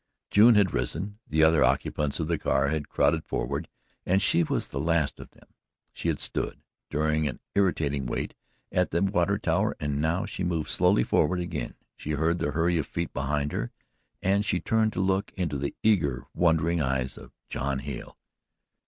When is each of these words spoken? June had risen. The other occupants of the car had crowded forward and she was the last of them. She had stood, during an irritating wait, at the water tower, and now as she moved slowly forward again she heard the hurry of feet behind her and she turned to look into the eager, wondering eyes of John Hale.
June 0.31 0.55
had 0.55 0.73
risen. 0.73 1.19
The 1.27 1.43
other 1.43 1.63
occupants 1.63 2.19
of 2.19 2.27
the 2.27 2.39
car 2.39 2.69
had 2.69 2.89
crowded 2.89 3.23
forward 3.23 3.67
and 4.03 4.19
she 4.19 4.41
was 4.41 4.67
the 4.69 4.79
last 4.79 5.19
of 5.19 5.29
them. 5.29 5.49
She 5.93 6.07
had 6.07 6.19
stood, 6.19 6.63
during 6.89 7.27
an 7.27 7.39
irritating 7.53 8.07
wait, 8.07 8.33
at 8.71 8.89
the 8.89 9.03
water 9.03 9.37
tower, 9.37 9.77
and 9.79 10.01
now 10.01 10.23
as 10.23 10.31
she 10.31 10.43
moved 10.43 10.71
slowly 10.71 11.03
forward 11.03 11.39
again 11.39 11.75
she 11.95 12.13
heard 12.13 12.39
the 12.39 12.49
hurry 12.53 12.79
of 12.79 12.87
feet 12.87 13.13
behind 13.13 13.51
her 13.51 13.69
and 14.23 14.43
she 14.43 14.59
turned 14.59 14.91
to 14.93 14.99
look 14.99 15.31
into 15.33 15.59
the 15.59 15.75
eager, 15.83 16.25
wondering 16.33 16.81
eyes 16.81 17.15
of 17.15 17.31
John 17.47 17.77
Hale. 17.77 18.17